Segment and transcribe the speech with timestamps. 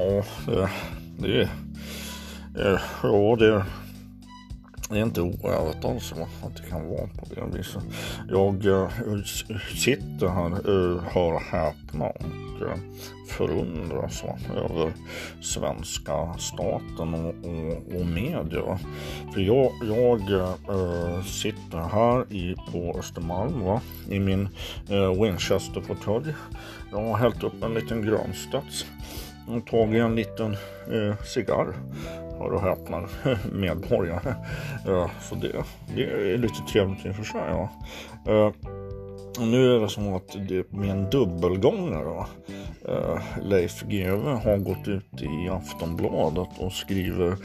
[0.00, 1.48] Ja, det,
[2.54, 3.64] det, ja, det
[4.90, 7.82] det är inte oärligt alltså att det kan vara på det viset.
[8.28, 8.88] Jag eh,
[9.76, 12.78] sitter här, eh, hör häpna och eh,
[13.28, 14.24] förundras
[14.56, 14.92] över
[15.40, 18.78] svenska staten och, och, och media.
[19.34, 23.80] För jag, jag äh, sitter här i, på Östermalm va?
[24.08, 24.48] i min
[24.88, 26.34] äh, Winchester-fåtölj.
[26.90, 28.86] Jag har hällt upp en liten Grönstads
[29.56, 30.52] och tagit en liten
[30.92, 31.74] eh, cigarr
[32.38, 33.08] hör och häpna,
[33.52, 34.34] medborgare.
[35.20, 37.40] så det, det är lite trevligt i och för sig.
[37.48, 37.68] Ja.
[38.28, 38.52] Uh,
[39.38, 42.26] nu är det som att det med en dubbelgångare.
[42.88, 47.36] Eh, Leif GW har gått ut i Aftonbladet och skriver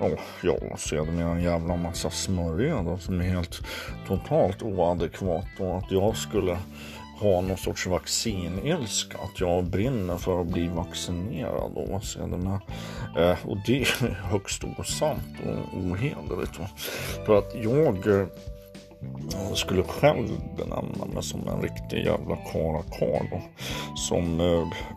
[0.00, 3.60] Oh, ja, sedermera en jävla massa smörja då, som är helt
[4.06, 6.58] totalt oadekvat och att jag skulle
[7.20, 9.18] ha någon sorts vaccinilska.
[9.18, 11.72] Att jag brinner för att bli vaccinerad.
[11.74, 12.60] Och, sedermera.
[13.18, 16.56] Eh, och det är högst osant och ohederligt.
[17.26, 18.26] För att jag eh,
[19.54, 23.42] skulle själv benämna mig som en riktig jävla karakar.
[23.96, 24.40] Som,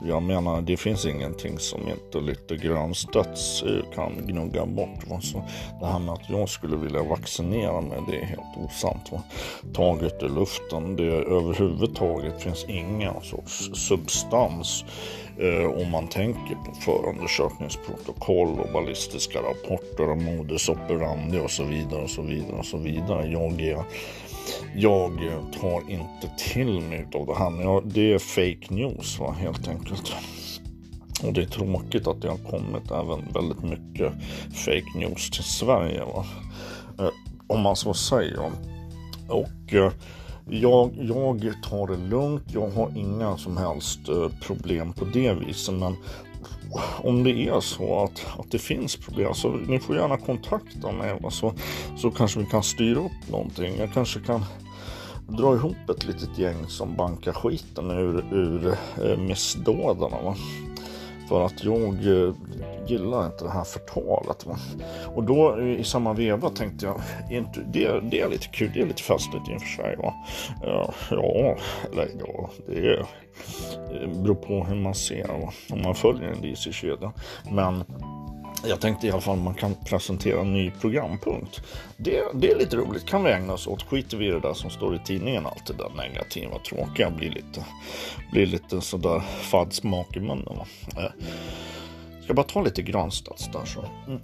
[0.03, 5.08] jag menar, det finns ingenting som inte lite grönstöts eh, kan gnugga bort.
[5.08, 5.22] Va?
[5.22, 5.44] Så
[5.80, 9.12] det här med att jag skulle vilja vaccinera mig, det är helt osant.
[9.12, 9.23] Va?
[9.73, 10.95] Taget i luften.
[10.95, 19.40] Det överhuvudtaget finns ingen sorts substans eh, Eh, om man tänker på förundersökningsprotokoll och ballistiska
[19.40, 23.28] rapporter och modus operandi och så vidare och så vidare och så vidare.
[23.28, 23.84] Jag, är,
[24.76, 27.50] jag tar inte till mig av det här.
[27.50, 30.14] Men jag, det är fake news va, helt enkelt.
[31.24, 34.14] Och det är tråkigt att det har kommit även väldigt mycket
[34.54, 36.04] fake news till Sverige.
[36.04, 36.26] Va?
[37.00, 37.10] Eh,
[37.48, 38.52] om man så säger.
[39.28, 39.92] Och eh,
[40.50, 42.44] jag, jag tar det lugnt.
[42.48, 45.73] Jag har inga som helst eh, problem på det viset.
[45.73, 45.95] Men
[47.04, 51.20] om det är så att, att det finns problem så ni får gärna kontakta mig
[51.30, 51.54] så,
[51.98, 53.77] så kanske vi kan styra upp någonting.
[53.77, 54.45] Jag kanske kan
[55.27, 60.22] dra ihop ett litet gäng som bankar skiten ur, ur eh, missdådarna.
[60.22, 60.36] Va?
[61.30, 62.33] För att jag eh,
[62.89, 64.45] gillar inte det här förtalet.
[64.45, 64.58] Va?
[65.15, 68.86] Och då i samma veva tänkte jag, inte, det, det är lite kul, det är
[68.86, 69.95] lite festligt i och för sig.
[69.95, 70.14] Va?
[70.61, 70.93] Ja,
[71.92, 73.05] eller ja, det, är,
[74.02, 75.53] det beror på hur man ser, va?
[75.70, 77.11] om man följer en DC-kedja.
[77.52, 77.83] Men
[78.65, 81.61] jag tänkte i alla fall man kan presentera en ny programpunkt.
[81.98, 83.83] Det, det är lite roligt, kan vi ägna oss åt.
[83.83, 87.30] Skiter vi i det där som står i tidningen, allt det där negativa, tråkiga, blir
[87.30, 87.65] lite,
[88.31, 90.58] blir lite sådär fadd smak i munnen.
[90.58, 90.65] Va?
[90.98, 91.11] Eh,
[92.27, 93.86] Ska bara ta lite Granstads där så.
[94.08, 94.21] Mm.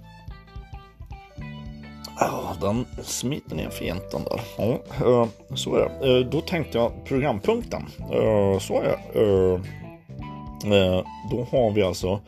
[2.20, 4.40] Ja, den smiter ner fint den där.
[4.58, 6.10] Ja, eh, så är det.
[6.10, 7.82] Eh, då tänkte jag programpunkten.
[7.98, 8.98] Eh, så är det.
[11.30, 12.20] Då har vi alltså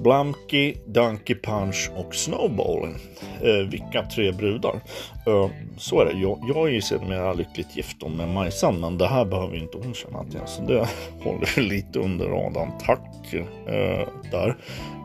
[0.00, 2.96] Blumkey, Donkey Punch och Snowballing.
[3.42, 4.80] Eh, vilka tre brudar.
[5.26, 6.20] Eh, så är det.
[6.20, 9.94] Jag, jag är ju sedermera lyckligt gift med Majsan, men det här behöver inte hon
[9.94, 10.40] känna till.
[10.46, 10.88] Så det
[11.24, 12.70] håller lite under radarn.
[12.86, 14.56] Tack eh, där.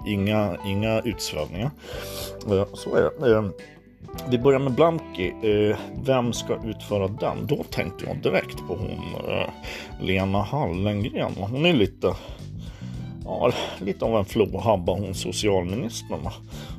[0.07, 1.71] Inga, inga utsvävningar.
[2.51, 3.31] Eh, så är det.
[3.31, 3.43] Eh,
[4.29, 5.31] vi börjar med Blanky.
[5.43, 7.47] Eh, vem ska utföra den?
[7.47, 9.49] Då tänkte jag direkt på hon eh,
[10.01, 11.31] Lena Hallengren.
[11.37, 12.15] Hon är lite
[13.27, 16.29] ja, lite av en flåhabba hon socialministern.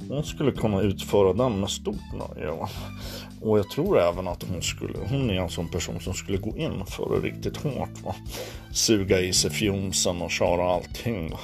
[0.09, 2.50] Hon skulle kunna utföra den med stort nöje.
[2.50, 2.69] va.
[3.41, 6.56] Och jag tror även att hon skulle, hon är en sån person som skulle gå
[6.56, 8.03] in för det riktigt hårt.
[8.04, 8.14] Va?
[8.72, 11.31] Suga i sig fjomsen och köra allting.
[11.31, 11.38] Va?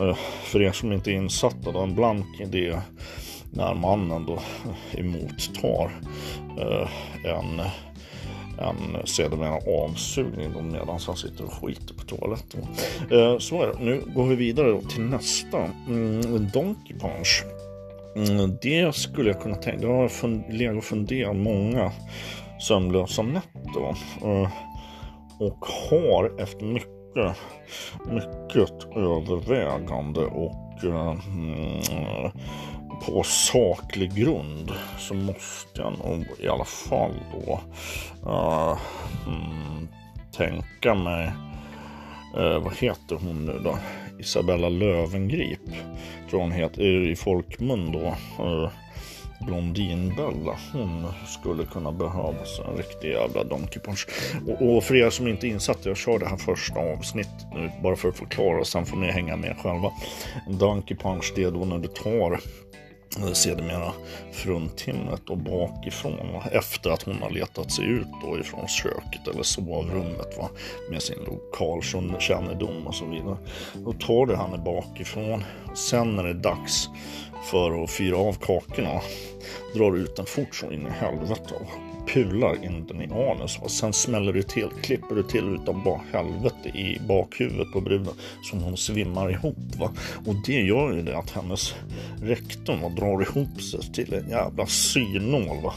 [0.00, 2.80] Eh, för er som inte är insatta, då en blank idé
[3.50, 4.38] när mannen då
[4.92, 5.90] emottar
[6.58, 6.88] eh,
[7.24, 7.62] en
[8.58, 12.60] en sedermera avsugning då medan han sitter och skiter på toaletten.
[13.10, 13.84] Eh, så är det.
[13.84, 15.58] Nu går vi vidare till nästa.
[15.88, 17.44] Mm, Donkey Punch.
[18.16, 19.86] Mm, det skulle jag kunna tänka.
[19.86, 21.92] Det har jag legat och funderat många
[22.60, 23.96] sömnlösa nätter.
[24.22, 24.48] Eh,
[25.38, 27.36] och har efter mycket,
[28.06, 32.30] mycket övervägande och eh, mm,
[33.06, 37.60] på saklig grund så måste jag nog i alla fall då
[38.26, 38.78] uh,
[39.26, 39.88] mm,
[40.36, 41.32] tänka mig,
[42.36, 43.78] uh, vad heter hon nu då?
[44.18, 45.60] Isabella Lövengrip,
[46.30, 48.16] tror hon heter i folkmun då.
[48.44, 48.70] Uh,
[49.46, 54.06] Blondinbella, hon skulle kunna behövas en riktig jävla Donkey Punch.
[54.48, 57.70] Och, och för er som inte är insatta, jag kör det här första avsnittet nu
[57.82, 59.92] bara för att förklara, sen får ni hänga med själva.
[60.48, 62.40] Donkey Punch det är då när du tar
[63.18, 63.92] Eh, sedermera
[64.32, 66.42] fruntimret och bakifrån va?
[66.52, 70.48] efter att hon har letat sig ut då ifrån köket eller sovrummet va?
[70.90, 73.36] med sin lokalkännedom och så vidare.
[73.74, 75.44] Då tar det henne bakifrån.
[75.74, 76.88] Sen när det är dags
[77.50, 79.00] för att fyra av kakorna
[79.74, 81.54] drar ut den fort så in i helvete
[82.06, 83.58] pular in den i anus.
[83.62, 88.14] Och sen smäller du till, klipper du till utav bara helvete i bakhuvudet på bruden
[88.42, 89.76] som hon svimmar ihop.
[89.78, 89.90] Va?
[90.26, 91.74] Och det gör ju det att hennes
[92.22, 95.62] rektum drar ihop sig till en jävla synål.
[95.62, 95.74] Va?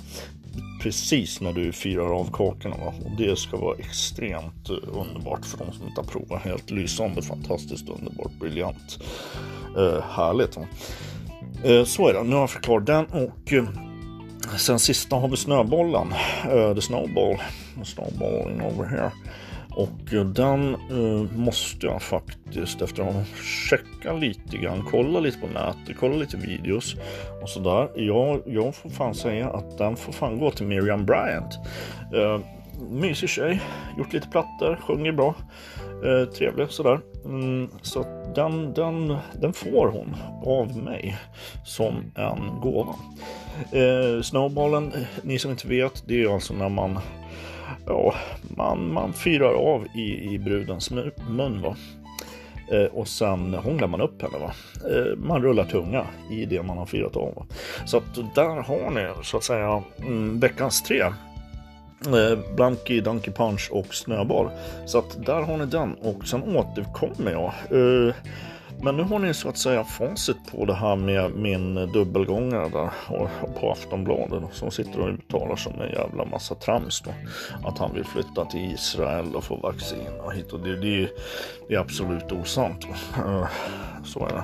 [0.82, 2.76] precis när du firar av kakorna.
[2.78, 2.94] Va?
[3.06, 6.42] Och det ska vara extremt eh, underbart för de som inte har provat.
[6.42, 9.00] Helt lysande, fantastiskt underbart, briljant.
[9.78, 10.58] Uh, härligt.
[10.58, 10.66] Va?
[11.64, 13.64] Eh, så är det, nu har jag förklarat den och eh,
[14.58, 16.14] Sen sista har vi snöbollen,
[16.50, 17.38] eh, the snowball,
[17.84, 19.12] snowballing over here.
[19.78, 23.24] Och den uh, måste jag faktiskt efter att ha
[23.70, 26.96] checkat lite grann, kolla lite på nätet, kolla lite videos
[27.42, 27.90] och sådär.
[27.96, 31.60] Jag, jag får fan säga att den får fan gå till Miriam Bryant.
[32.16, 32.40] Uh,
[32.90, 33.62] mysig tjej,
[33.98, 35.36] gjort lite plattor, sjunger bra,
[36.06, 37.00] uh, trevlig sådär.
[37.26, 38.06] Mm, så
[38.36, 40.16] den, den, den får hon
[40.46, 41.18] av mig
[41.66, 42.96] som en gåva.
[43.72, 47.00] Eh, snowballen, ni som inte vet, det är alltså när man,
[47.86, 50.92] ja, man, man fyrar av i, i brudens
[51.30, 51.62] mun.
[51.62, 51.76] Va?
[52.72, 54.38] Eh, och sen hånglar man upp henne.
[54.38, 54.52] Va?
[54.90, 57.36] Eh, man rullar tunga i det man har firat av.
[57.36, 57.46] Va?
[57.86, 61.04] Så att där har ni så att säga mm, veckans tre.
[62.06, 64.50] Eh, Blanky, Donkey Punch och Snöboll.
[64.86, 67.54] Så att där har ni den och sen återkommer jag.
[67.72, 68.16] Eh,
[68.82, 72.92] men nu har ni så att säga facit på det här med min dubbelgångare där
[73.60, 77.12] på Aftonbladet som sitter och uttalar som en jävla massa trams då.
[77.68, 81.10] Att han vill flytta till Israel och få vaccin och hit och det, det,
[81.70, 82.86] det är absolut osant.
[83.18, 83.48] Eh,
[84.06, 84.44] så är det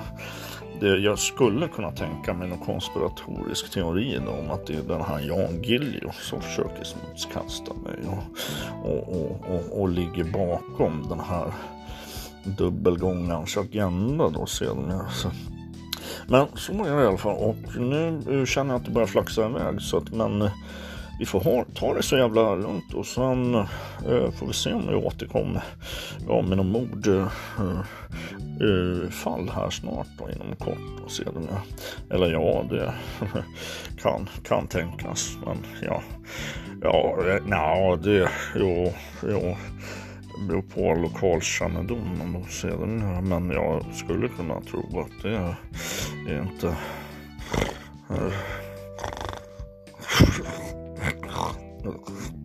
[0.80, 0.98] det.
[0.98, 5.20] Jag skulle kunna tänka mig någon konspiratorisk teori då, om att det är den här
[5.20, 11.52] Jan Gillio som försöker smutskasta mig och, och, och, och, och ligger bakom den här
[12.44, 15.06] dubbelgångarens agenda då sedermera.
[16.26, 19.46] Men så är det i alla fall och nu känner jag att det börjar flaxa
[19.46, 20.50] iväg så att men
[21.18, 24.88] vi får ha, ta det så jävla lugnt och sen eh, får vi se om
[24.88, 25.62] vi återkommer
[26.28, 27.28] ja, med någon mordfall
[29.40, 31.62] eh, eh, här snart och inom kort och sedermera.
[32.10, 32.94] Eller ja, det
[34.02, 35.36] kan, kan tänkas.
[35.46, 36.02] Men ja,
[36.82, 39.56] ja, eh, nej, det, jo, jo
[40.48, 43.20] beror på lokalkännedomen och sedermera.
[43.20, 45.56] Men jag skulle kunna tro att det är
[46.42, 46.76] inte
[48.08, 48.32] är
[51.84, 52.43] のか。